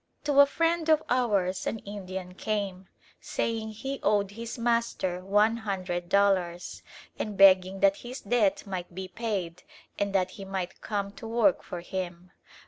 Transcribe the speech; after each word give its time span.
To 0.23 0.39
a 0.39 0.47
friend 0.47 0.89
of 0.89 1.03
ours 1.09 1.67
an 1.67 1.77
Indian 1.77 2.33
came, 2.33 2.87
saying 3.19 3.69
he 3.69 3.99
owed 4.01 4.31
his 4.31 4.57
master 4.57 5.23
one 5.23 5.57
hundred 5.57 6.09
dollars, 6.09 6.81
and 7.19 7.37
begging 7.37 7.81
that 7.81 7.97
his 7.97 8.21
debt 8.21 8.65
might 8.65 8.95
be 8.95 9.07
paid 9.07 9.61
and 9.99 10.11
that 10.15 10.31
he 10.31 10.43
might 10.43 10.81
come 10.81 11.11
to 11.17 11.27
work 11.27 11.61
for 11.61 11.81
him. 11.81 12.31